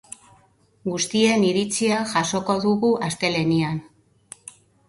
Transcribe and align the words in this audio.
Guztien 0.91 1.45
iritzia 1.49 1.99
jasoko 2.15 2.57
dugu 2.65 2.93
astelehenean. 3.11 3.81